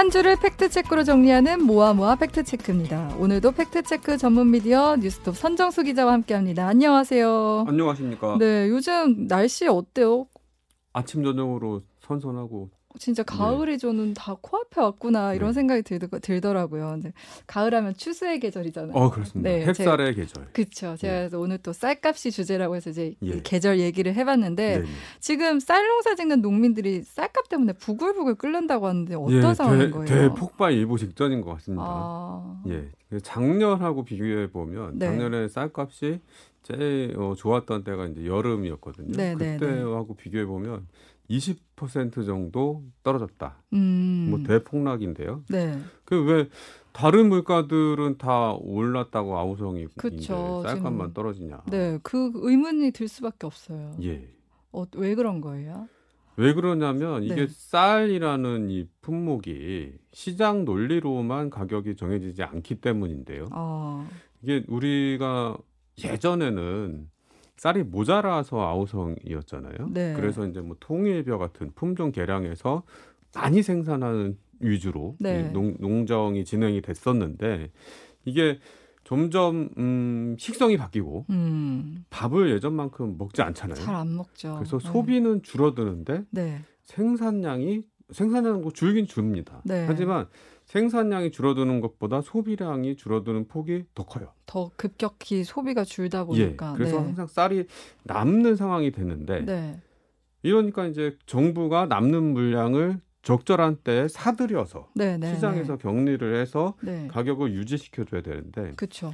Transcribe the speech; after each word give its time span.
한 0.00 0.08
주를 0.08 0.34
팩트체크로 0.36 1.04
정리하는 1.04 1.62
모아모아 1.62 2.16
팩트체크입니다. 2.16 3.16
오늘도 3.18 3.52
팩트체크 3.52 4.16
전문 4.16 4.50
미디어 4.50 4.96
뉴스톱 4.96 5.36
선정수 5.36 5.82
기자와 5.82 6.14
함께합니다. 6.14 6.66
안녕하세요. 6.66 7.66
안녕하십니까. 7.68 8.38
네, 8.38 8.70
요즘 8.70 9.26
날씨 9.28 9.68
어때요? 9.68 10.26
아침 10.94 11.22
저녁으로 11.22 11.82
선선하고 12.00 12.70
진짜 12.98 13.22
가을이 13.22 13.78
저는 13.78 14.14
다 14.14 14.36
코앞에 14.40 14.80
왔구나 14.80 15.34
이런 15.34 15.50
네. 15.50 15.52
생각이 15.54 15.82
들, 15.82 16.00
들더라고요. 16.00 16.90
근데 16.90 17.12
가을하면 17.46 17.94
추수의 17.94 18.40
계절이잖아요. 18.40 18.96
어 18.96 19.10
그렇습니다. 19.10 19.48
네, 19.48 19.64
햇살의 19.64 20.14
계절. 20.14 20.46
그렇죠. 20.52 20.96
제가 20.96 21.18
그래서 21.18 21.38
오늘 21.38 21.58
또 21.58 21.72
쌀값이 21.72 22.30
주제라고 22.32 22.74
해서 22.74 22.90
이제 22.90 23.14
이 23.20 23.30
예. 23.30 23.40
계절 23.42 23.78
얘기를 23.78 24.14
해봤는데 24.14 24.78
네. 24.80 24.84
지금 25.20 25.60
쌀 25.60 25.86
농사 25.86 26.14
짓는 26.14 26.42
농민들이 26.42 27.02
쌀값 27.02 27.48
때문에 27.48 27.74
부글부글 27.74 28.34
끓는다고 28.34 28.86
하는데 28.88 29.14
어떤 29.14 29.54
상황인 29.54 29.86
대, 29.86 29.90
거예요? 29.90 30.06
대폭발 30.06 30.72
일보 30.72 30.98
직전인 30.98 31.42
것 31.42 31.52
같습니다. 31.54 31.84
아, 31.86 32.62
예. 32.68 32.88
작년하고 33.22 34.04
비교해 34.04 34.50
보면 34.50 34.98
네. 34.98 35.06
작년에 35.06 35.48
쌀값이 35.48 36.20
제일 36.62 37.16
어, 37.18 37.34
좋았던 37.36 37.84
때가 37.84 38.06
이제 38.06 38.26
여름이었거든요. 38.26 39.12
네, 39.16 39.34
네, 39.34 39.56
그때하고 39.56 40.14
비교해 40.14 40.44
보면 40.44 40.86
20% 41.30 42.26
정도 42.26 42.82
떨어졌다. 43.02 43.56
음, 43.72 44.26
뭐 44.30 44.40
대폭락인데요. 44.42 45.44
네, 45.48 45.78
그왜 46.04 46.48
다른 46.92 47.28
물가들은 47.28 48.18
다 48.18 48.52
올랐다고 48.54 49.38
아우성이 49.38 49.86
그쵸, 49.96 50.62
쌀값만. 50.66 51.14
떨어지냐? 51.14 51.62
네, 51.70 51.98
그 52.02 52.32
의문이 52.34 52.90
들 52.90 53.06
수밖에 53.06 53.46
없어요. 53.46 53.92
예. 54.02 54.28
어, 54.72 54.84
왜 54.96 55.14
그런 55.14 55.40
거예요? 55.40 55.88
왜 56.36 56.52
그러냐면 56.54 57.22
이게 57.22 57.46
네. 57.46 57.48
쌀이라는 57.48 58.70
이 58.70 58.86
품목이 59.02 59.92
시장 60.12 60.64
논리로만 60.64 61.50
가격이 61.50 61.96
정해지지 61.96 62.42
않기 62.42 62.76
때문인데요. 62.76 63.46
아, 63.50 64.08
이게 64.42 64.64
우리가 64.68 65.56
예전에는 66.02 67.10
쌀이 67.60 67.82
모자라서 67.82 68.58
아우성이었잖아요. 68.62 69.90
네. 69.90 70.14
그래서 70.16 70.46
이제 70.46 70.62
뭐 70.62 70.76
통일벼 70.80 71.36
같은 71.36 71.70
품종 71.74 72.10
개량해서 72.10 72.84
많이 73.34 73.62
생산하는 73.62 74.38
위주로 74.60 75.14
네. 75.20 75.40
이 75.50 75.52
농, 75.52 75.76
농정이 75.78 76.46
진행이 76.46 76.80
됐었는데 76.80 77.70
이게 78.24 78.60
점점 79.04 79.68
음, 79.76 80.36
식성이 80.38 80.78
바뀌고 80.78 81.26
음, 81.28 82.06
밥을 82.08 82.50
예전만큼 82.50 83.18
먹지 83.18 83.42
않잖아요. 83.42 83.76
잘 83.76 83.94
안 83.94 84.16
먹죠. 84.16 84.54
그래서 84.54 84.78
네. 84.78 84.88
소비는 84.88 85.42
줄어드는데 85.42 86.24
네, 86.30 86.62
생산량이 86.84 87.82
생산하는 88.12 88.62
거 88.62 88.70
줄긴 88.70 89.06
줍니다. 89.06 89.60
네. 89.64 89.84
하지만 89.86 90.26
생산량이 90.66 91.30
줄어드는 91.32 91.80
것보다 91.80 92.20
소비량이 92.20 92.96
줄어드는 92.96 93.48
폭이 93.48 93.84
더 93.94 94.04
커요. 94.04 94.32
더 94.46 94.70
급격히 94.76 95.42
소비가 95.42 95.84
줄다 95.84 96.24
보니까. 96.24 96.72
예. 96.72 96.76
그래서 96.76 96.98
네. 96.98 97.04
항상 97.06 97.26
쌀이 97.26 97.64
남는 98.04 98.56
상황이 98.56 98.92
되는데 98.92 99.40
네. 99.44 99.80
이러니까 100.42 100.86
이제 100.86 101.16
정부가 101.26 101.86
남는 101.86 102.22
물량을 102.22 103.00
적절한 103.22 103.78
때에 103.84 104.08
사들여서 104.08 104.90
네, 104.94 105.18
네, 105.18 105.34
시장에서 105.34 105.76
격리를 105.76 106.36
해서 106.36 106.74
네. 106.82 107.02
네. 107.02 107.08
가격을 107.08 107.52
유지시켜 107.52 108.04
줘야 108.04 108.22
되는데 108.22 108.72
그렇죠. 108.76 109.12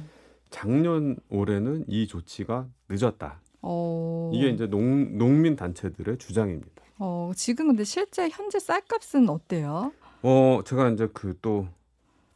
작년 0.49 1.17
올해는 1.29 1.85
이 1.87 2.07
조치가 2.07 2.67
늦었다. 2.87 3.41
어. 3.61 4.31
이게 4.33 4.49
이제 4.49 4.67
농, 4.67 5.17
농민 5.17 5.55
단체들의 5.55 6.17
주장입니다. 6.17 6.83
어, 6.99 7.31
지금 7.35 7.67
근데 7.67 7.83
실제 7.83 8.27
현재 8.29 8.59
쌀값은 8.59 9.29
어때요? 9.29 9.93
어, 10.23 10.61
제가 10.65 10.89
이제 10.89 11.07
그 11.13 11.37
또 11.41 11.67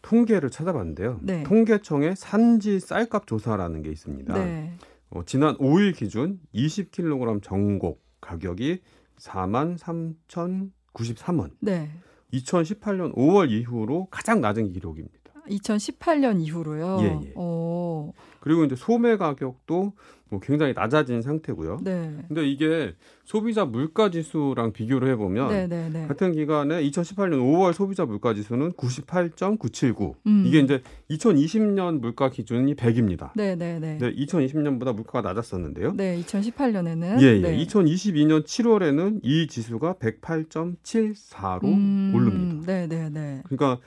통계를 0.01 0.49
찾아봤는데요. 0.49 1.19
네. 1.21 1.43
통계청의 1.43 2.15
산지 2.15 2.79
쌀값 2.79 3.27
조사라는 3.27 3.83
게 3.83 3.91
있습니다. 3.91 4.33
네. 4.33 4.73
어, 5.09 5.23
지난 5.25 5.57
5일 5.57 5.93
기준 5.95 6.39
20kg 6.53 7.43
전곡 7.43 8.01
가격이 8.19 8.81
43,093원. 9.17 11.51
네. 11.59 11.91
2018년 12.33 13.15
5월 13.15 13.51
이후로 13.51 14.07
가장 14.09 14.41
낮은 14.41 14.71
기록입니다. 14.71 15.20
2018년 15.51 16.41
이후로요. 16.41 16.97
예, 17.01 17.27
예. 17.27 17.33
어. 17.35 18.11
그리고 18.39 18.65
이제 18.65 18.75
소매 18.75 19.17
가격도 19.17 19.93
뭐 20.31 20.39
굉장히 20.39 20.73
낮아진 20.73 21.21
상태고요. 21.21 21.79
네. 21.83 22.15
근데 22.29 22.47
이게 22.47 22.95
소비자 23.25 23.65
물가 23.65 24.09
지수랑 24.09 24.71
비교를 24.71 25.09
해 25.09 25.17
보면 25.17 25.49
네, 25.49 25.67
네, 25.67 25.89
네. 25.89 26.07
같은 26.07 26.31
기간에 26.31 26.81
2018년 26.83 27.41
5월 27.41 27.73
소비자 27.73 28.05
물가 28.05 28.33
지수는 28.33 28.71
98.979. 28.71 30.15
음. 30.25 30.43
이게 30.47 30.59
이제 30.59 30.81
2020년 31.09 31.99
물가 31.99 32.29
기준이 32.29 32.75
100입니다. 32.75 33.31
네, 33.35 33.55
네, 33.55 33.77
네. 33.79 33.97
네, 33.97 34.15
2020년보다 34.15 34.95
물가가 34.95 35.21
낮았었는데요. 35.21 35.93
네, 35.95 36.21
2018년에는 36.21 37.21
예, 37.21 37.25
예. 37.25 37.41
네. 37.41 37.65
2022년 37.65 38.45
7월에는 38.45 39.19
이 39.23 39.47
지수가 39.47 39.95
108.74로 39.95 41.65
음, 41.65 42.13
오릅니다. 42.15 42.65
네, 42.67 42.87
네, 42.87 43.09
네. 43.09 43.43
그러니까 43.49 43.81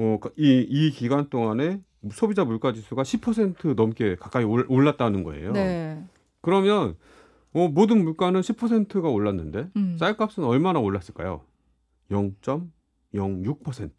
어, 0.00 0.18
이, 0.36 0.66
이 0.66 0.90
기간 0.92 1.28
동안에 1.28 1.82
소비자 2.12 2.46
물가 2.46 2.72
지수가 2.72 3.02
10% 3.02 3.74
넘게 3.74 4.16
가까이 4.16 4.44
올, 4.44 4.64
올랐다는 4.66 5.24
거예요. 5.24 5.52
네. 5.52 6.02
그러면 6.40 6.96
어, 7.52 7.68
모든 7.68 8.02
물가는 8.02 8.40
10%가 8.40 9.10
올랐는데 9.10 9.68
음. 9.76 9.96
쌀값은 9.98 10.42
얼마나 10.42 10.78
올랐을까요? 10.78 11.42
0.06%. 12.10 13.90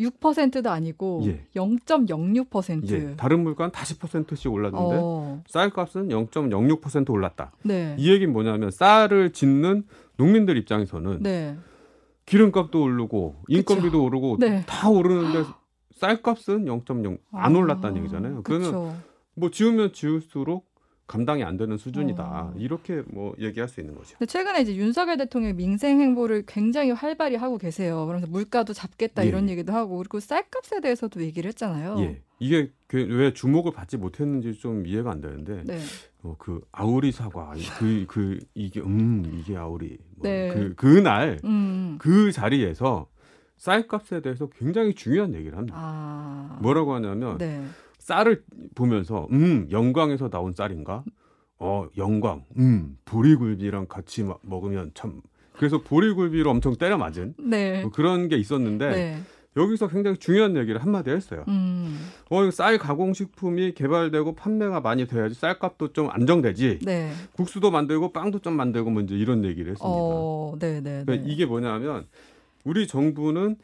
6%도 0.00 0.70
아니고 0.70 1.22
예. 1.26 1.44
0.06%. 1.54 2.90
예, 2.90 3.16
다른 3.16 3.42
물가는 3.42 3.70
다 3.70 3.84
10%씩 3.84 4.52
올랐는데 4.52 4.96
어. 5.00 5.42
쌀값은 5.48 6.08
0.06% 6.08 7.10
올랐다. 7.10 7.52
네. 7.62 7.94
이 7.98 8.10
얘기는 8.10 8.32
뭐냐면 8.32 8.72
쌀을 8.72 9.32
짓는 9.32 9.84
농민들 10.16 10.56
입장에서는 10.56 11.22
네. 11.22 11.56
기름값도 12.28 12.82
오르고 12.82 13.36
인건비도 13.48 14.04
오르고 14.04 14.36
네. 14.38 14.62
다 14.66 14.88
오르는데 14.90 15.48
쌀값은 15.92 16.66
0.0안 16.66 17.18
아, 17.32 17.48
올랐다는 17.48 17.96
얘기잖아요. 17.98 18.42
그러면 18.42 18.70
그렇죠. 18.70 18.96
뭐 19.34 19.50
지우면 19.50 19.92
지울수록 19.94 20.68
감당이 21.06 21.42
안 21.42 21.56
되는 21.56 21.78
수준이다. 21.78 22.22
어. 22.22 22.54
이렇게 22.58 23.02
뭐 23.08 23.34
얘기할 23.38 23.66
수 23.66 23.80
있는 23.80 23.94
거죠. 23.94 24.16
근데 24.18 24.26
최근에 24.26 24.60
이제 24.60 24.76
윤석열 24.76 25.16
대통령이 25.16 25.54
민생 25.54 26.00
행보를 26.00 26.44
굉장히 26.46 26.90
활발히 26.90 27.36
하고 27.36 27.56
계세요. 27.56 28.06
그래서 28.06 28.26
물가도 28.26 28.74
잡겠다 28.74 29.24
예. 29.24 29.28
이런 29.28 29.48
얘기도 29.48 29.72
하고 29.72 29.96
그리고 29.96 30.20
쌀값에 30.20 30.80
대해서도 30.82 31.22
얘기를 31.22 31.48
했잖아요. 31.48 31.96
예. 32.00 32.22
이게 32.38 32.70
그왜 32.86 33.32
주목을 33.32 33.72
받지 33.72 33.96
못했는지 33.96 34.54
좀 34.54 34.86
이해가 34.86 35.10
안 35.10 35.20
되는데 35.20 35.62
네. 35.64 35.78
어, 36.22 36.34
그 36.38 36.60
아우리 36.72 37.12
사과 37.12 37.52
그그 37.78 38.38
이게 38.54 38.80
음 38.80 39.24
이게 39.40 39.56
아우리 39.56 39.98
뭐 40.16 40.22
네. 40.22 40.48
그 40.52 40.74
그날 40.76 41.38
음. 41.44 41.96
그 42.00 42.32
자리에서 42.32 43.08
쌀값에 43.56 44.20
대해서 44.20 44.48
굉장히 44.50 44.94
중요한 44.94 45.34
얘기를 45.34 45.58
합니다. 45.58 45.76
아. 45.78 46.58
뭐라고 46.62 46.94
하냐면 46.94 47.38
네. 47.38 47.64
쌀을 47.98 48.44
보면서 48.74 49.26
음 49.32 49.66
영광에서 49.70 50.30
나온 50.30 50.54
쌀인가? 50.54 51.04
어 51.58 51.88
영광. 51.96 52.44
음 52.56 52.96
보리굴비랑 53.04 53.86
같이 53.86 54.22
마- 54.22 54.36
먹으면 54.42 54.92
참 54.94 55.20
그래서 55.54 55.82
보리굴비로 55.82 56.48
엄청 56.48 56.76
때려 56.76 56.96
맞은 56.96 57.34
네. 57.38 57.82
뭐 57.82 57.90
그런 57.90 58.28
게 58.28 58.36
있었는데 58.36 58.90
네. 58.90 59.18
여기서 59.56 59.88
굉장히 59.88 60.16
중요한 60.18 60.56
얘기를 60.56 60.82
한마디 60.82 61.10
했어요. 61.10 61.44
음. 61.48 61.98
어, 62.30 62.50
쌀 62.50 62.78
가공식품이 62.78 63.72
개발되고 63.74 64.34
판매가 64.34 64.80
많이 64.80 65.06
돼야지 65.06 65.34
쌀값도 65.34 65.92
좀 65.92 66.10
안정되지. 66.10 66.80
네. 66.82 67.10
국수도 67.32 67.70
만들고 67.70 68.12
빵도 68.12 68.40
좀 68.40 68.54
만들고 68.54 68.90
뭐 68.90 69.02
이제 69.02 69.14
이런 69.16 69.44
얘기를 69.44 69.72
했습니다. 69.72 69.88
어, 69.88 70.54
네, 70.58 70.80
네, 70.80 70.98
네. 70.98 71.04
그러니까 71.04 71.28
이게 71.28 71.46
뭐냐면 71.46 72.06
우리 72.64 72.86
정부는 72.86 73.56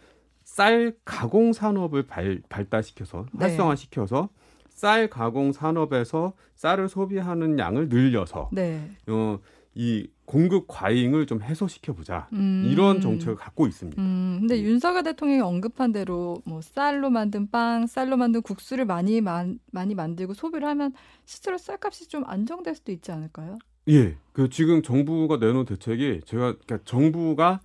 쌀 0.42 0.94
가공 1.04 1.52
산업을 1.52 2.04
발, 2.04 2.40
발달시켜서 2.48 3.26
네. 3.32 3.46
활성화시켜서 3.46 4.28
쌀 4.70 5.08
가공 5.08 5.52
산업에서 5.52 6.32
쌀을 6.56 6.88
소비하는 6.88 7.58
양을 7.58 7.88
늘려서 7.88 8.50
네. 8.52 8.90
어, 9.06 9.38
이 9.74 10.08
공급 10.26 10.64
과잉을 10.68 11.26
좀 11.26 11.42
해소시켜 11.42 11.92
보자 11.92 12.28
음. 12.32 12.66
이런 12.66 13.00
정책을 13.00 13.34
갖고 13.34 13.66
있습니다. 13.66 14.00
음, 14.00 14.38
근데 14.40 14.58
예. 14.58 14.62
윤석열 14.62 15.02
대통령이 15.02 15.40
언급한 15.42 15.92
대로 15.92 16.40
뭐 16.44 16.60
쌀로 16.62 17.10
만든 17.10 17.50
빵, 17.50 17.86
쌀로 17.86 18.16
만든 18.16 18.40
국수를 18.42 18.84
많이 18.86 19.20
만, 19.20 19.58
많이 19.70 19.94
만들고 19.94 20.34
소비를 20.34 20.66
하면 20.68 20.92
실제로 21.26 21.58
쌀값이 21.58 22.08
좀 22.08 22.24
안정될 22.26 22.74
수도 22.74 22.90
있지 22.92 23.12
않을까요? 23.12 23.58
예, 23.88 24.16
그 24.32 24.48
지금 24.48 24.82
정부가 24.82 25.36
내놓은 25.36 25.66
대책이 25.66 26.22
제가 26.24 26.56
그러니까 26.56 26.78
정부가 26.84 27.60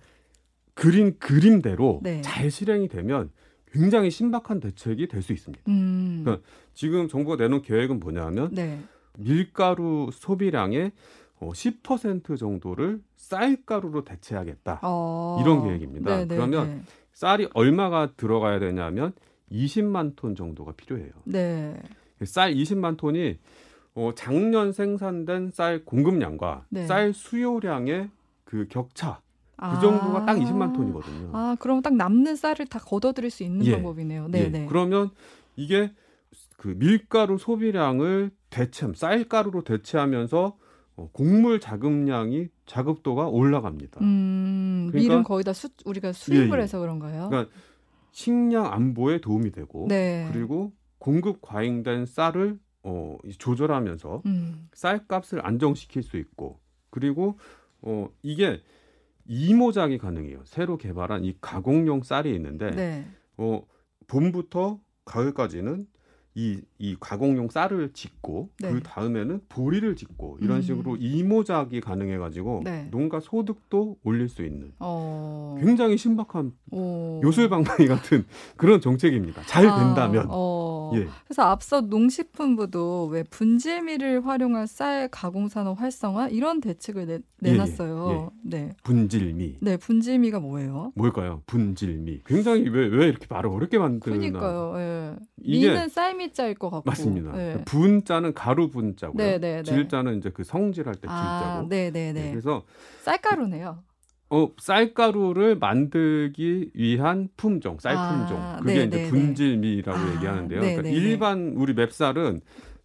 그린 0.74 1.18
그림대로 1.18 2.00
네. 2.02 2.20
잘 2.20 2.50
실행이 2.50 2.88
되면 2.88 3.30
굉장히 3.72 4.10
신박한 4.10 4.60
대책이 4.60 5.08
될 5.08 5.22
수 5.22 5.32
있습니다. 5.32 5.64
음. 5.68 6.22
그러니까 6.24 6.46
지금 6.74 7.08
정부가 7.08 7.36
내놓은 7.36 7.62
계획은 7.62 8.00
뭐냐면 8.00 8.50
네. 8.52 8.80
밀가루 9.18 10.10
소비량의 10.12 10.92
어, 11.40 11.52
10% 11.52 12.36
정도를 12.38 13.02
쌀가루로 13.16 14.04
대체하겠다. 14.04 14.80
어. 14.82 15.38
이런 15.40 15.64
계획입니다. 15.64 16.16
네, 16.16 16.26
네, 16.26 16.34
그러면 16.36 16.68
네. 16.68 16.82
쌀이 17.12 17.48
얼마가 17.54 18.12
들어가야 18.16 18.60
되냐면 18.60 19.12
20만 19.50 20.16
톤 20.16 20.36
정도가 20.36 20.72
필요해요. 20.72 21.10
네. 21.24 21.74
쌀 22.24 22.52
20만 22.54 22.98
톤이 22.98 23.38
어, 23.94 24.12
작년 24.14 24.72
생산된 24.72 25.50
쌀 25.50 25.84
공급량과 25.84 26.66
네. 26.68 26.86
쌀 26.86 27.12
수요량의 27.14 28.10
그 28.44 28.68
격차 28.68 29.20
그 29.56 29.64
아. 29.64 29.80
정도가 29.80 30.26
딱 30.26 30.36
20만 30.36 30.74
톤이거든요. 30.74 31.30
아, 31.32 31.56
그럼 31.58 31.82
딱 31.82 31.94
남는 31.94 32.36
쌀을 32.36 32.66
다 32.66 32.78
걷어들일 32.78 33.30
수 33.30 33.42
있는 33.42 33.64
예. 33.66 33.72
방법이네요. 33.72 34.28
네, 34.28 34.44
예, 34.44 34.48
네. 34.48 34.66
그러면 34.66 35.10
이게 35.56 35.92
그 36.56 36.68
밀가루 36.78 37.38
소비량을 37.38 38.30
대체 38.50 38.86
쌀가루로 38.94 39.62
대체하면서 39.64 40.46
어, 40.46 40.58
곡물 41.12 41.60
자급량이 41.60 42.48
자급도가 42.66 43.28
올라갑니다. 43.28 44.00
음, 44.02 44.88
그러니까- 44.90 44.98
밀은 45.14 45.22
거의 45.24 45.44
다 45.44 45.52
수, 45.52 45.68
우리가 45.84 46.12
수입을 46.12 46.50
예, 46.56 46.58
예. 46.58 46.62
해서 46.62 46.78
그런가요? 46.80 47.28
그러니까 47.28 47.54
식량 48.12 48.72
안보에 48.72 49.20
도움이 49.20 49.52
되고 49.52 49.86
네. 49.88 50.28
그리고 50.32 50.72
공급 50.98 51.40
과잉된 51.40 52.06
쌀을 52.06 52.58
어, 52.82 53.16
이 53.24 53.32
조절하면서 53.32 54.22
음, 54.26 54.68
쌀값을 54.72 55.44
안정시킬 55.46 56.02
수 56.02 56.16
있고 56.16 56.58
그리고 56.90 57.38
어, 57.82 58.08
이게 58.22 58.60
이모작이 59.26 59.98
가능해요. 59.98 60.40
새로 60.44 60.76
개발한 60.76 61.24
이 61.24 61.34
가공용 61.40 62.02
쌀이 62.02 62.34
있는데 62.34 62.70
네. 62.72 63.06
어, 63.36 63.62
봄부터 64.06 64.80
가을까지는 65.04 65.86
이, 66.34 66.60
이 66.78 66.96
가공용 67.00 67.48
쌀을 67.48 67.92
짓고 67.92 68.50
네. 68.60 68.70
그 68.72 68.82
다음에는 68.82 69.40
보리를 69.48 69.96
짓고 69.96 70.38
이런 70.40 70.58
음. 70.58 70.62
식으로 70.62 70.96
이모작이 70.96 71.80
가능해가지고 71.80 72.62
네. 72.64 72.88
농가 72.90 73.18
소득도 73.18 73.96
올릴 74.04 74.28
수 74.28 74.44
있는 74.44 74.72
어. 74.78 75.56
굉장히 75.60 75.96
신박한 75.96 76.52
오. 76.70 77.20
요술방망이 77.24 77.86
같은 77.88 78.24
그런 78.56 78.80
정책입니다. 78.80 79.42
잘 79.42 79.66
아, 79.66 79.78
된다면. 79.78 80.26
어. 80.30 80.59
예. 80.94 81.08
그래서 81.24 81.42
앞서 81.42 81.80
농식품부도 81.80 83.06
왜 83.06 83.22
분질밀을 83.24 84.26
활용한 84.26 84.66
쌀 84.66 85.08
가공 85.08 85.48
산업 85.48 85.80
활성화 85.80 86.28
이런 86.28 86.60
대책을 86.60 87.06
내, 87.06 87.14
예, 87.14 87.52
내놨어요. 87.52 88.32
네. 88.44 88.70
분질미. 88.82 89.58
네, 89.60 89.76
분질미가 89.76 90.40
뭐예요? 90.40 90.92
뭘까요? 90.94 91.42
분질미. 91.46 92.22
굉장히 92.26 92.68
왜, 92.68 92.86
왜 92.86 93.08
이렇게 93.08 93.26
말을 93.28 93.50
어렵게 93.50 93.78
만드나. 93.78 94.16
그러니까요. 94.16 94.74
예. 94.78 95.16
미는 95.36 95.88
쌀미자일 95.88 96.54
것 96.54 96.70
같고. 96.70 96.88
맞습니다. 96.88 97.30
예. 97.30 97.32
그러니까 97.32 97.64
분자는 97.64 98.34
가루 98.34 98.68
분자고요. 98.70 99.16
네, 99.16 99.38
네, 99.38 99.56
네. 99.56 99.62
질자는 99.62 100.18
이제 100.18 100.30
그 100.30 100.44
성질할 100.44 100.94
때 100.96 101.08
아, 101.08 101.40
질자고. 101.40 101.68
네, 101.68 101.90
네, 101.90 102.12
네, 102.12 102.22
네. 102.22 102.30
그래서 102.30 102.64
쌀가루네요. 103.02 103.82
어, 104.30 104.48
쌀가루를 104.58 105.58
만들기 105.58 106.70
위한 106.74 107.28
품종, 107.36 107.78
쌀 107.80 107.96
아, 107.96 108.16
품종. 108.16 108.56
그게 108.60 108.74
네, 108.74 108.84
이제 108.84 108.96
네, 108.96 109.02
네. 109.04 109.10
분질미라고 109.10 109.98
아, 109.98 110.14
얘기하는데요. 110.14 110.60
네, 110.60 110.76
그러니까. 110.76 110.96
일반 110.96 111.54
우리 111.56 111.74
맵쌀은 111.74 112.40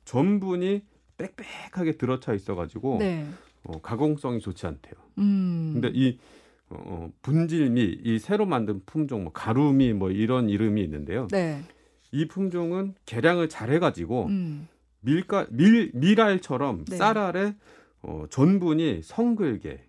전분이 0.06 0.82
빽빽하게 1.18 1.94
들어차 1.94 2.34
있어가지고 2.34 2.98
네. 3.00 3.28
어, 3.64 3.80
가공성이 3.80 4.40
좋지 4.40 4.66
않대요. 4.66 4.94
음. 5.20 5.72
근데 5.74 5.92
이 5.94 6.18
어, 6.70 7.12
분질미, 7.22 8.00
이 8.04 8.18
새로 8.18 8.48
만든 8.48 8.82
품종, 8.88 9.24
뭐 9.24 9.32
가루미 9.32 9.94
뭐 9.94 10.10
이런 10.10 10.50
이름이 10.50 10.84
있는데요. 10.84 11.28
네. 11.32 11.62
이 12.12 12.28
품종은 12.28 12.96
개량을 13.06 13.50
잘 13.50 13.72
해가지고 13.72 14.26
음. 14.26 14.68
밀가 15.02 15.46
밀 15.52 15.92
밀알처럼 15.94 16.86
네. 16.86 16.96
쌀알에 16.98 17.54
어, 18.02 18.26
전분이 18.32 19.02
성글게 19.04 19.85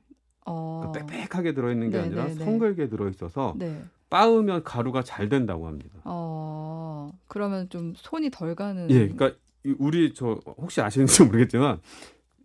어. 0.46 0.90
그러니까 0.92 1.06
빽빽하게 1.12 1.54
들어있는 1.54 1.90
게 1.90 1.98
네, 1.98 2.04
아니라. 2.04 2.28
성글게 2.28 2.88
들어있어서 2.88 3.54
네. 3.58 3.82
빻으면 4.08 4.62
가루가 4.64 5.02
잘 5.02 5.28
된다고 5.28 5.66
합니다. 5.66 5.96
어. 6.04 7.10
그러면 7.28 7.68
좀 7.68 7.92
손이 7.96 8.30
덜 8.30 8.54
가는 8.54 8.88
예, 8.90 9.08
그러니까 9.08 9.32
이- 9.64 9.74
우리 9.78 10.14
저 10.14 10.40
혹시 10.58 10.80
아시는지 10.80 11.24
모르겠지만 11.24 11.80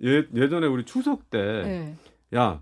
예, 0.04 0.24
예전에 0.36 0.66
우리 0.68 0.84
추석 0.86 1.30
때 1.30 1.38
네. 1.40 1.96
야 2.36 2.62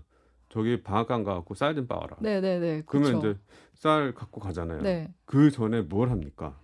저기 0.50 0.82
방앗간 0.82 1.24
가갖고 1.24 1.54
쌀 1.54 1.74
좀 1.74 1.86
빻아라. 1.86 2.16
네, 2.20 2.40
네, 2.40 2.58
네. 2.58 2.82
그러면 2.84 3.14
그쵸. 3.14 3.30
이제 3.30 3.38
쌀 3.74 4.12
갖고 4.14 4.40
가잖아요. 4.40 4.82
네. 4.82 5.08
그 5.24 5.50
전에 5.50 5.80
뭘 5.82 6.10
합니까? 6.10 6.58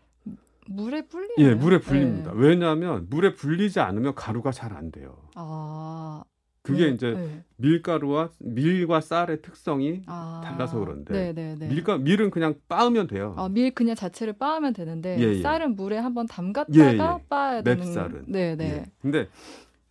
물에 0.69 1.06
불리나요? 1.06 1.49
예, 1.50 1.55
물에 1.55 1.78
불립니다. 1.78 2.32
네. 2.32 2.38
왜냐하면 2.38 3.06
물에 3.08 3.34
불리지 3.34 3.78
않으면 3.81 4.14
가루가 4.17 4.50
잘 4.50 4.73
안 4.75 4.90
돼요. 4.90 5.17
아. 5.37 6.25
그게 6.67 6.87
네, 6.87 6.95
이제 6.95 7.11
네. 7.13 7.45
밀가루와 7.59 8.31
밀과 8.41 9.01
쌀의 9.01 9.41
특성이 9.41 10.03
아. 10.07 10.43
달라서 10.45 10.81
그런데 10.81 11.13
네, 11.13 11.33
네, 11.33 11.55
네. 11.57 11.69
밀가 11.69 11.97
밀은 11.99 12.31
그냥 12.31 12.55
빻으면 12.69 13.07
돼요. 13.07 13.35
아, 13.39 13.49
밀 13.49 13.73
그냥 13.73 13.95
자체를 13.95 14.33
빻으면 14.33 14.73
되는데 14.73 15.17
예, 15.21 15.37
예. 15.37 15.43
쌀은 15.43 15.77
물에 15.77 15.97
한번 15.97 16.27
담갔다가 16.27 16.85
예, 16.85 16.93
예. 16.95 16.97
빻아야 16.97 17.63
되는 17.63 17.87
맵쌀은. 17.87 18.25
네, 18.27 18.57
네. 18.57 18.65
예. 18.65 18.85
근데 19.01 19.29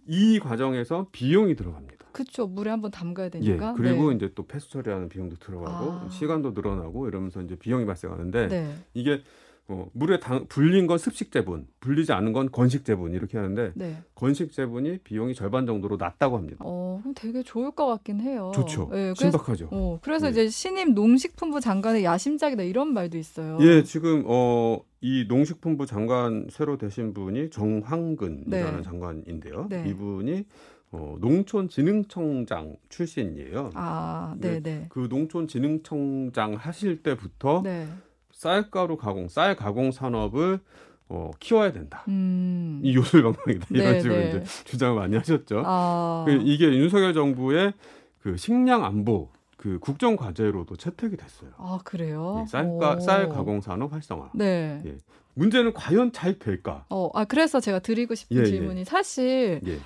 이 0.06 0.38
과정에서 0.40 1.08
비용이 1.14 1.56
들어갑니다. 1.56 2.08
그쵸. 2.12 2.46
물에 2.48 2.70
한번 2.72 2.92
담가야 2.92 3.28
예. 3.28 3.30
되니까. 3.30 3.74
그리고 3.74 4.10
네. 4.10 4.16
이제 4.16 4.32
또 4.36 4.46
폐수 4.46 4.70
처리하는 4.70 5.08
비용도 5.08 5.38
들어가고 5.38 5.92
아. 5.92 6.10
시간도 6.10 6.52
늘어나고 6.52 7.08
이러면서 7.08 7.42
이제 7.42 7.56
비용이 7.56 7.86
발생하는데 7.86 8.48
네. 8.50 8.76
이게 8.94 9.22
어, 9.68 9.88
물에 9.94 10.20
당, 10.20 10.46
불린 10.48 10.86
건 10.86 11.00
습식 11.00 11.32
제분, 11.32 11.68
불리지 11.80 12.14
않은 12.14 12.34
건 12.34 12.52
건식 12.52 12.86
제분 12.86 13.14
이렇게 13.14 13.38
하는데 13.38 13.72
네. 13.74 13.98
건식 14.14 14.52
제분이 14.52 15.00
비용이 15.00 15.34
절반 15.34 15.66
정도로 15.66 15.98
낮다고 15.98 16.38
합니다. 16.38 16.58
어, 16.60 17.00
그럼 17.02 17.16
되게 17.16 17.42
좋을 17.42 17.72
것 17.72 17.88
같긴 17.88 18.22
해요. 18.22 18.52
좋죠. 18.54 18.90
예, 18.92 19.14
그래서 19.18 19.32
신박하죠. 19.32 19.70
어, 19.72 20.00
그래서 20.04 20.28
예. 20.28 20.32
이제 20.32 20.50
신임 20.50 20.94
농식품부 20.94 21.62
장관의 21.62 22.04
야심작이다 22.04 22.62
이런 22.62 22.94
말도 22.94 23.18
있어요. 23.18 23.58
예, 23.62 23.82
지금 23.82 24.24
어, 24.28 24.82
이 25.02 25.26
농식품부 25.28 25.88
장관 25.88 26.48
새로 26.52 26.78
되신 26.78 27.16
분이 27.16 27.50
정황근이라는 27.50 28.78
네. 28.78 28.82
장관인데요. 28.84 29.68
네. 29.70 29.84
이분이 29.88 30.46
어, 30.92 31.18
농촌진흥청장 31.20 32.76
출신이에요. 32.90 33.72
아, 33.74 34.36
네. 34.38 34.60
네, 34.60 34.62
네. 34.62 34.86
그 34.90 35.08
농촌진흥청장 35.10 36.54
하실 36.54 37.02
때부터 37.02 37.62
네. 37.64 37.88
쌀가루 38.36 38.98
가공, 38.98 39.30
쌀 39.30 39.56
가공 39.56 39.92
산업을 39.92 40.60
어, 41.08 41.32
키워야 41.40 41.72
된다. 41.72 42.04
음. 42.08 42.82
이 42.84 42.96
요술 42.96 43.24
방망이다 43.24 43.68
이런 43.70 43.94
네, 43.94 44.02
식으로 44.02 44.20
네. 44.20 44.30
이제 44.30 44.44
주장을 44.66 44.96
많이 44.96 45.16
하셨죠. 45.16 45.64
아. 45.66 46.26
그 46.28 46.34
이게 46.44 46.66
윤석열 46.66 47.14
정부의 47.14 47.74
그 48.20 48.38
식량 48.38 48.84
안보 48.84 49.30
그 49.56 49.80
국정 49.80 50.16
과제로도 50.16 50.76
채택이 50.76 51.16
됐어요. 51.16 51.52
아, 51.58 51.80
그래요? 51.84 52.42
예, 52.42 52.48
쌀가, 52.48 52.96
오. 52.96 53.00
쌀 53.00 53.30
가공 53.30 53.62
산업 53.62 53.94
활성화. 53.94 54.32
네. 54.36 54.82
예. 54.86 54.98
문제는 55.36 55.74
과연 55.74 56.12
잘 56.12 56.38
될까? 56.40 56.86
어, 56.90 57.10
아, 57.14 57.26
그래서 57.26 57.60
제가 57.60 57.80
드리고 57.80 58.16
싶은 58.16 58.38
예, 58.38 58.42
예. 58.42 58.46
질문이 58.46 58.86
사실 58.86 59.62
예. 59.66 59.80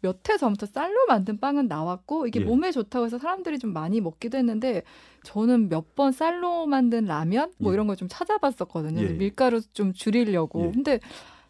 몇 0.00 0.28
해 0.30 0.36
전부터 0.38 0.66
쌀로 0.66 1.06
만든 1.08 1.38
빵은 1.38 1.68
나왔고 1.68 2.26
이게 2.26 2.40
예. 2.40 2.44
몸에 2.44 2.70
좋다고 2.72 3.04
해서 3.06 3.18
사람들이 3.18 3.58
좀 3.58 3.72
많이 3.72 4.00
먹기도 4.00 4.38
했는데 4.38 4.82
저는 5.24 5.68
몇 5.68 5.94
번 5.94 6.12
쌀로 6.12 6.66
만든 6.66 7.04
라면 7.04 7.52
뭐 7.58 7.72
예. 7.72 7.74
이런 7.74 7.86
걸 7.86 7.96
좀 7.96 8.08
찾아봤었거든요. 8.10 9.00
예, 9.00 9.04
예. 9.04 9.08
밀가루 9.10 9.60
좀 9.72 9.92
줄이려고. 9.92 10.66
예. 10.66 10.70
근데 10.72 11.00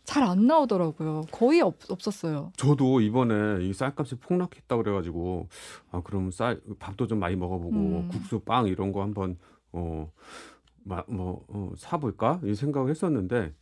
잘 0.04 0.22
안 0.22 0.46
나오더라고요. 0.46 1.22
거의 1.32 1.62
없, 1.62 1.76
없었어요. 1.90 2.52
저도 2.58 3.00
이번에 3.00 3.64
이 3.64 3.72
쌀값이 3.72 4.16
폭락했다 4.16 4.76
그래가지고 4.76 5.48
아 5.90 6.02
그럼 6.02 6.30
쌀 6.30 6.60
밥도 6.78 7.06
좀 7.06 7.20
많이 7.20 7.36
먹어보고 7.36 7.74
음. 7.74 8.08
국수 8.10 8.40
빵 8.40 8.66
이런 8.66 8.92
거 8.92 9.00
한번 9.00 9.38
어뭐 9.72 10.10
어, 11.48 11.72
사볼까 11.78 12.40
이 12.44 12.54
생각을 12.54 12.90
했었는데 12.90 13.54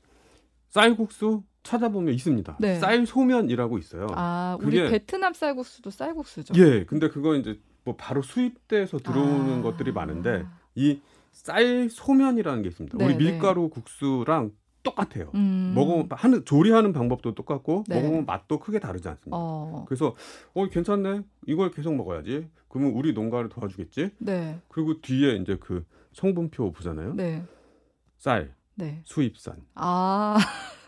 쌀국수 0.69 1.45
찾아보면 1.63 2.13
있습니다. 2.15 2.57
네. 2.61 2.79
쌀 2.79 3.07
소면이라고 3.07 3.79
있어요. 3.79 4.07
아, 4.11 4.57
우리 4.61 4.79
그게- 4.81 4.91
베트남 4.91 5.33
쌀국수도 5.35 5.91
쌀국수죠. 5.91 6.55
예, 6.57 6.85
근데 6.85 7.09
그거 7.09 7.35
이제 7.37 7.59
뭐 7.85 7.97
바로 7.97 8.23
수입돼서 8.23 8.99
들어오는 8.99 9.59
아. 9.61 9.63
것들이 9.63 9.93
많은데 9.93 10.45
이 10.75 11.01
쌀 11.33 11.89
소면이라는 11.89 12.63
게 12.63 12.69
있습니다. 12.69 12.99
네, 12.99 13.05
우리 13.07 13.17
네. 13.17 13.25
밀가루 13.33 13.71
국수랑 13.71 14.51
똑같아요. 14.83 15.31
음. 15.35 15.73
먹어 15.75 16.07
하는 16.11 16.45
조리하는 16.45 16.93
방법도 16.93 17.35
똑같고 17.35 17.85
네. 17.89 18.03
먹으면 18.03 18.27
맛도 18.27 18.59
크게 18.61 18.79
다르지 18.81 19.09
않습니다. 19.09 19.35
어. 19.35 19.85
그래서 19.89 20.15
어 20.53 20.69
괜찮네. 20.69 21.23
이걸 21.47 21.71
계속 21.71 21.95
먹어야지. 21.95 22.49
그러면 22.69 22.93
우리 22.93 23.15
농가를 23.15 23.49
도와주겠지. 23.49 24.11
네. 24.19 24.61
그리고 24.69 25.01
뒤에 25.01 25.37
이제 25.37 25.57
그 25.59 25.87
성분표 26.13 26.73
보잖아요. 26.73 27.15
네. 27.15 27.43
쌀, 28.19 28.55
네. 28.75 29.01
수입산 29.07 29.57
아, 29.75 30.37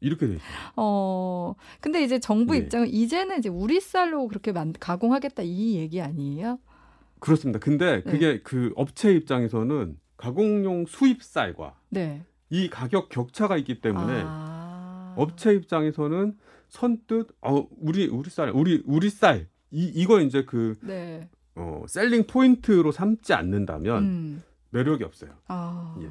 이렇게 0.00 0.26
돼 0.26 0.34
있어요. 0.34 0.48
어. 0.76 1.54
근데 1.80 2.02
이제 2.02 2.18
정부 2.20 2.52
네. 2.52 2.60
입장은 2.60 2.88
이제는 2.88 3.38
이제 3.38 3.48
우리 3.48 3.80
쌀로 3.80 4.28
그렇게 4.28 4.52
만, 4.52 4.72
가공하겠다 4.78 5.42
이 5.42 5.76
얘기 5.76 6.00
아니에요? 6.00 6.58
그렇습니다. 7.20 7.58
근데 7.58 8.02
네. 8.02 8.02
그게 8.02 8.40
그 8.42 8.72
업체 8.76 9.12
입장에서는 9.12 9.98
가공용 10.16 10.86
수입 10.86 11.22
쌀과 11.22 11.74
네. 11.90 12.24
이 12.50 12.68
가격 12.70 13.08
격차가 13.08 13.56
있기 13.58 13.80
때문에 13.80 14.22
아. 14.24 15.14
업체 15.16 15.52
입장에서는 15.54 16.36
선뜻 16.68 17.28
어 17.40 17.66
우리 17.80 18.06
우리 18.06 18.30
쌀 18.30 18.50
우리 18.50 18.82
우리 18.86 19.10
쌀이 19.10 19.46
이거 19.70 20.20
이제 20.20 20.44
그 20.44 20.76
네. 20.82 21.28
어, 21.56 21.84
셀링 21.88 22.26
포인트로 22.26 22.92
삼지 22.92 23.34
않는다면 23.34 24.02
음. 24.02 24.42
매력이 24.70 25.02
없어요. 25.04 25.32
아. 25.48 25.96
예. 26.00 26.08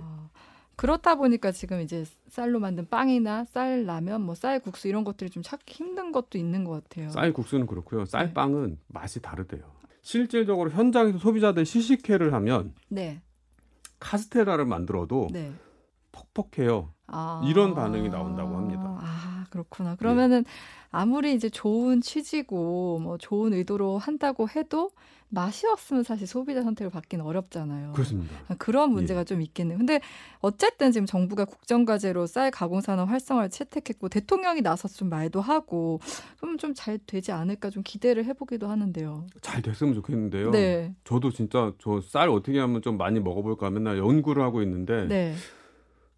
그렇다 0.77 1.15
보니까 1.15 1.51
지금 1.51 1.81
이제 1.81 2.05
쌀로 2.29 2.59
만든 2.59 2.87
빵이나 2.87 3.45
쌀 3.45 3.85
라면, 3.85 4.21
뭐 4.21 4.35
쌀 4.35 4.59
국수 4.59 4.87
이런 4.87 5.03
것들이 5.03 5.29
좀 5.29 5.41
찾기 5.43 5.73
힘든 5.73 6.11
것도 6.11 6.37
있는 6.37 6.63
것 6.63 6.83
같아요. 6.83 7.09
쌀 7.09 7.33
국수는 7.33 7.65
그렇고요. 7.67 8.01
네. 8.01 8.05
쌀빵은 8.05 8.77
맛이 8.87 9.19
다르대요. 9.21 9.63
실질적으로 10.03 10.69
현장에서 10.69 11.17
소비자들 11.17 11.65
시식회를 11.65 12.33
하면 12.33 12.73
네, 12.89 13.21
카스테라를 13.99 14.65
만들어도 14.65 15.27
네. 15.31 15.51
퍽퍽해요. 16.11 16.93
아. 17.07 17.41
이런 17.45 17.73
반응이 17.73 18.09
나온다고 18.09 18.55
합니다. 18.55 18.83
아, 19.01 19.36
그렇구나. 19.49 19.95
그러면은 19.95 20.45
아무리 20.91 21.33
이제 21.33 21.49
좋은 21.49 22.01
취지고 22.01 22.99
뭐 22.99 23.17
좋은 23.17 23.53
의도로 23.53 23.97
한다고 23.97 24.47
해도 24.49 24.91
맛이 25.29 25.67
없으면 25.67 26.03
사실 26.03 26.25
소비자 26.25 26.61
선택을 26.63 26.89
받기는 26.89 27.23
어렵잖아요. 27.25 27.91
그렇습니다. 27.91 28.33
아, 28.47 28.55
그런 28.57 28.91
예. 28.91 28.93
문제가 28.93 29.25
좀 29.25 29.41
있겠네요. 29.41 29.77
근데 29.77 29.99
어쨌든 30.39 30.93
지금 30.93 31.05
정부가 31.05 31.43
국정과제로 31.43 32.27
쌀 32.27 32.49
가공산업 32.49 33.09
활성화를 33.09 33.49
채택했고 33.49 34.07
대통령이 34.07 34.61
나서서 34.61 34.95
좀 34.95 35.09
말도 35.09 35.41
하고 35.41 35.99
좀 36.39 36.57
좀 36.57 36.73
잘 36.73 36.97
되지 37.05 37.33
않을까 37.33 37.69
좀 37.69 37.83
기대를 37.83 38.23
해보기도 38.23 38.67
하는데요. 38.69 39.27
잘 39.41 39.61
됐으면 39.61 39.93
좋겠는데요. 39.95 40.51
네, 40.51 40.93
저도 41.03 41.29
진짜 41.31 41.73
저 41.79 41.99
쌀 41.99 42.29
어떻게 42.29 42.57
하면 42.59 42.81
좀 42.81 42.97
많이 42.97 43.19
먹어볼까 43.19 43.69
맨날 43.69 43.97
연구를 43.97 44.41
하고 44.41 44.61
있는데 44.61 45.07
네, 45.07 45.35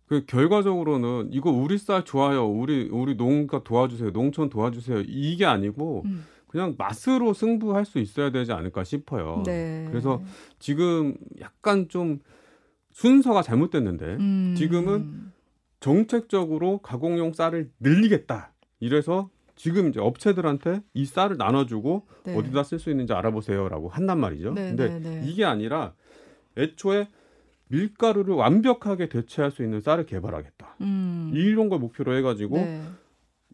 그 0.10 0.26
결과적으로는 0.26 1.30
이거 1.32 1.52
우리 1.52 1.78
쌀 1.78 2.04
좋아요. 2.04 2.50
우리 2.50 2.90
우리 2.90 3.16
농가 3.16 3.64
도와주세요. 3.64 4.12
농촌 4.12 4.50
도와주세요. 4.50 5.04
이게 5.08 5.46
아니고 5.46 6.02
음, 6.06 6.26
그냥 6.48 6.74
맛으로 6.80 7.36
승부할 7.36 7.86
수 7.86 8.00
있어야 8.00 8.32
되지 8.32 8.52
않을까 8.52 8.84
싶어요. 8.84 9.44
네. 9.46 9.86
그래서 9.88 10.20
지금 10.58 11.16
약간 11.40 11.90
좀 11.90 12.22
순서가 12.92 13.44
잘못됐는데 13.44 14.06
음, 14.16 14.56
지금은 14.58 15.32
정책적으로 15.80 16.80
가공용 16.80 17.34
쌀을 17.34 17.70
늘리겠다. 17.80 18.52
이래서 18.80 19.30
지금 19.56 19.90
이제 19.90 20.00
업체들한테 20.00 20.82
이 20.96 21.06
쌀을 21.06 21.38
나눠주고 21.38 22.08
네. 22.24 22.36
어디다 22.36 22.64
쓸 22.64 22.80
수 22.80 22.90
있는지 22.90 23.14
알아보세요라고 23.14 23.90
한단 23.90 24.20
말이죠. 24.20 24.54
네, 24.54 24.70
근데 24.70 24.90
네, 24.90 25.00
네. 25.00 25.24
이게 25.28 25.46
아니라 25.46 25.94
애초에 26.58 27.10
밀가루를 27.70 28.34
완벽하게 28.36 29.10
대체할 29.10 29.52
수 29.52 29.64
있는 29.64 29.80
쌀을 29.82 30.06
개발하겠다. 30.06 30.76
음, 30.82 31.32
이런 31.34 31.70
걸 31.70 31.80
목표로 31.80 32.16
해가지고 32.18 32.58
네. 32.58 32.82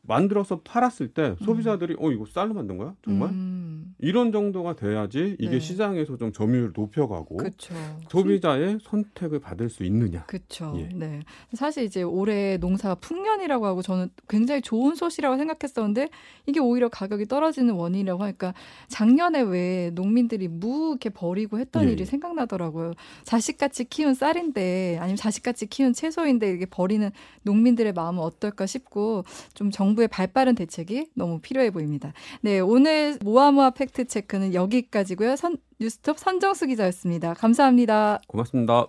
만들어서 0.02 0.62
팔았을 0.62 1.10
때 1.10 1.36
소비자들이 1.44 1.96
어 2.00 2.12
이거 2.12 2.26
쌀로 2.26 2.54
만든 2.54 2.78
거야? 2.78 2.96
정말? 3.04 3.30
음, 3.30 3.75
이런 4.00 4.32
정도가 4.32 4.76
돼야지 4.76 5.36
이게 5.40 5.52
네. 5.52 5.60
시장에서 5.60 6.18
좀 6.18 6.32
점유율을 6.34 6.74
높여가고 6.76 7.38
그렇죠. 7.38 7.74
소비자의 8.10 8.80
선택을 8.84 9.40
받을 9.40 9.70
수 9.70 9.84
있느냐. 9.84 10.26
그렇죠. 10.26 10.74
예. 10.78 10.90
네. 10.94 11.22
사실 11.54 11.84
이제 11.84 12.04
올해 12.04 12.58
농사가 12.58 12.96
풍년이라고 12.96 13.66
하고 13.66 13.82
저는 13.82 14.10
굉장히 14.28 14.62
좋은 14.62 14.96
소식이라고 14.96 15.38
생각했었는데 15.38 16.10
이게 16.46 16.60
오히려 16.60 16.90
가격이 16.90 17.26
떨어지는 17.26 17.74
원인이라고 17.76 18.24
하니까 18.24 18.54
작년에 18.90 19.42
왜 19.42 19.92
농민들이 19.94 20.48
무 20.48 20.92
이렇게 20.92 21.10
버리고 21.10 21.60
했던 21.60 21.88
예, 21.88 21.92
일이 21.92 22.02
예. 22.02 22.06
생각나더라고요. 22.06 22.94
자식같이 23.24 23.86
키운 23.86 24.14
쌀인데 24.14 24.98
아니면 25.00 25.16
자식같이 25.16 25.68
키운 25.68 25.94
채소인데 25.94 26.52
이게 26.52 26.66
버리는 26.66 27.10
농민들의 27.44 27.94
마음은 27.94 28.22
어떨까 28.22 28.66
싶고 28.66 29.24
좀 29.54 29.72
정부의 29.72 30.08
발빠른 30.10 30.56
대책이 30.56 31.12
너무 31.14 31.40
필요해 31.40 31.72
보입니다. 31.72 32.14
네, 32.42 32.60
오늘 32.60 33.18
모아모아 33.24 33.72
팩트 33.86 34.06
체크는 34.06 34.54
여기까지고요. 34.54 35.36
선, 35.36 35.58
뉴스톱 35.80 36.18
선정수 36.18 36.68
기자였습니다. 36.68 37.34
감사합니다. 37.36 38.20
고맙습니다. 38.28 38.88